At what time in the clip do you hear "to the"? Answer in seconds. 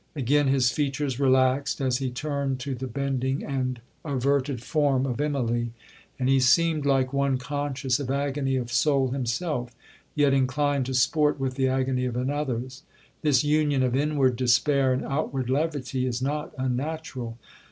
2.61-2.87